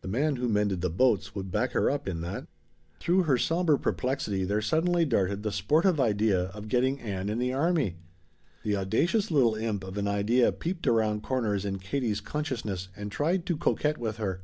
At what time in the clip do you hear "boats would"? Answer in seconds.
0.90-1.52